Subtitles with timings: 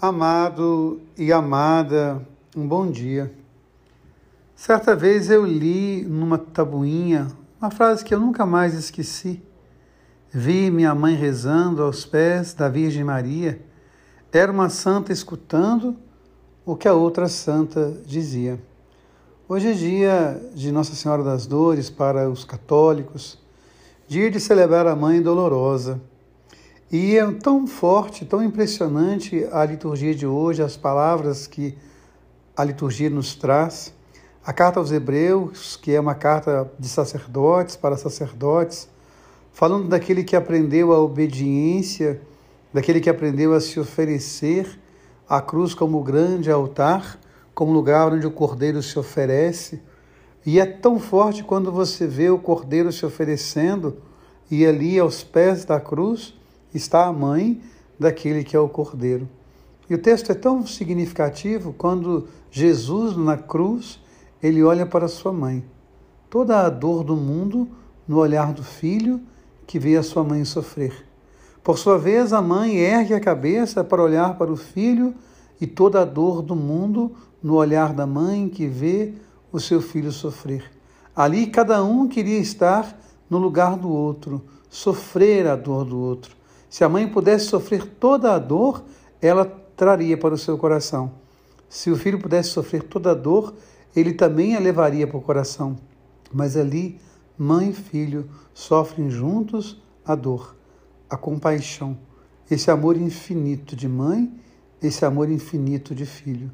[0.00, 2.24] Amado e amada,
[2.56, 3.34] um bom dia.
[4.54, 7.26] Certa vez eu li numa tabuinha
[7.60, 9.42] uma frase que eu nunca mais esqueci.
[10.30, 13.60] Vi minha mãe rezando aos pés da Virgem Maria.
[14.32, 15.96] Era uma santa escutando
[16.64, 18.62] o que a outra santa dizia.
[19.48, 23.36] Hoje é dia de Nossa Senhora das Dores para os católicos,
[24.06, 26.00] dia de celebrar a Mãe Dolorosa.
[26.90, 31.76] E é tão forte, tão impressionante a liturgia de hoje, as palavras que
[32.56, 33.92] a liturgia nos traz.
[34.42, 38.88] A carta aos Hebreus, que é uma carta de sacerdotes para sacerdotes,
[39.52, 42.22] falando daquele que aprendeu a obediência,
[42.72, 44.80] daquele que aprendeu a se oferecer
[45.28, 47.20] à cruz como grande altar,
[47.54, 49.82] como lugar onde o cordeiro se oferece.
[50.46, 53.98] E é tão forte quando você vê o cordeiro se oferecendo
[54.50, 56.38] e ali aos pés da cruz
[56.74, 57.60] está a mãe
[57.98, 59.28] daquele que é o Cordeiro.
[59.88, 64.00] E o texto é tão significativo quando Jesus, na cruz,
[64.42, 65.64] ele olha para sua mãe.
[66.28, 67.68] Toda a dor do mundo
[68.06, 69.20] no olhar do filho
[69.66, 71.06] que vê a sua mãe sofrer.
[71.62, 75.14] Por sua vez, a mãe ergue a cabeça para olhar para o filho
[75.60, 79.14] e toda a dor do mundo no olhar da mãe que vê
[79.52, 80.64] o seu filho sofrer.
[81.14, 82.98] Ali, cada um queria estar
[83.28, 86.37] no lugar do outro, sofrer a dor do outro.
[86.68, 88.84] Se a mãe pudesse sofrer toda a dor,
[89.20, 89.44] ela
[89.76, 91.12] traria para o seu coração.
[91.68, 93.54] Se o filho pudesse sofrer toda a dor,
[93.94, 95.76] ele também a levaria para o coração.
[96.32, 97.00] Mas ali,
[97.36, 100.56] mãe e filho sofrem juntos a dor,
[101.08, 101.96] a compaixão,
[102.50, 104.32] esse amor infinito de mãe,
[104.82, 106.50] esse amor infinito de filho.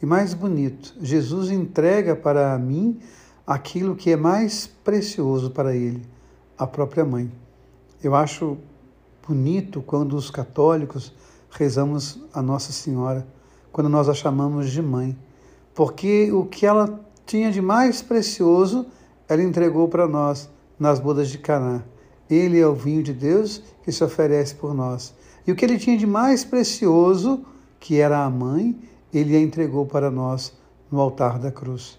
[0.00, 3.00] E mais bonito, Jesus entrega para mim
[3.46, 6.02] aquilo que é mais precioso para ele,
[6.56, 7.32] a própria mãe.
[8.02, 8.58] Eu acho
[9.28, 11.12] bonito quando os católicos
[11.50, 13.26] rezamos a Nossa Senhora,
[13.70, 15.14] quando nós a chamamos de mãe,
[15.74, 18.86] porque o que ela tinha de mais precioso,
[19.28, 20.48] ela entregou para nós
[20.80, 21.82] nas bodas de Caná.
[22.30, 25.14] Ele é o vinho de Deus que se oferece por nós.
[25.46, 27.44] E o que ele tinha de mais precioso,
[27.78, 28.78] que era a mãe,
[29.12, 30.54] ele a entregou para nós
[30.90, 31.98] no altar da cruz.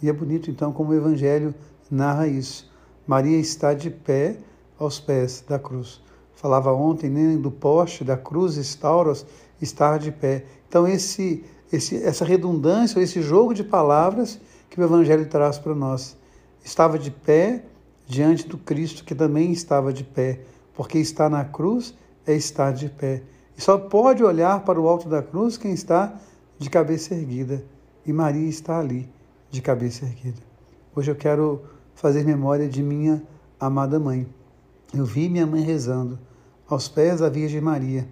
[0.00, 1.52] E é bonito então como o evangelho
[1.90, 2.70] narra isso.
[3.04, 4.36] Maria está de pé
[4.78, 6.00] aos pés da cruz
[6.38, 9.26] falava ontem, nem do poste da cruz Stauros
[9.60, 10.44] estar de pé.
[10.68, 14.40] Então, esse, esse, essa redundância, esse jogo de palavras
[14.70, 16.16] que o Evangelho traz para nós.
[16.64, 17.64] Estava de pé
[18.06, 20.40] diante do Cristo, que também estava de pé,
[20.74, 21.92] porque estar na cruz
[22.24, 23.22] é estar de pé.
[23.56, 26.20] E só pode olhar para o alto da cruz quem está
[26.56, 27.64] de cabeça erguida.
[28.06, 29.10] E Maria está ali,
[29.50, 30.40] de cabeça erguida.
[30.94, 31.64] Hoje eu quero
[31.96, 33.20] fazer memória de minha
[33.58, 34.37] amada mãe.
[34.94, 36.18] Eu vi minha mãe rezando
[36.66, 38.08] aos pés da Virgem Maria.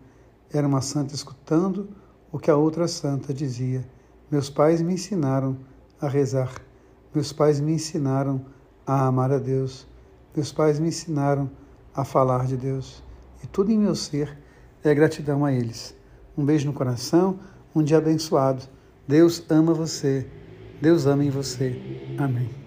[0.53, 1.89] Era uma santa escutando
[2.31, 3.87] o que a outra santa dizia.
[4.31, 5.57] Meus pais me ensinaram
[6.01, 6.53] a rezar.
[7.15, 8.45] Meus pais me ensinaram
[8.87, 9.87] a amar a Deus.
[10.35, 11.51] Meus pais me ensinaram
[11.95, 13.03] a falar de Deus.
[13.43, 14.37] E tudo em meu ser
[14.85, 15.95] é gratidão a eles.
[16.37, 17.39] Um beijo no coração,
[17.75, 18.63] um dia abençoado.
[19.09, 20.27] Deus ama você.
[20.81, 21.81] Deus ama em você.
[22.19, 22.66] Amém.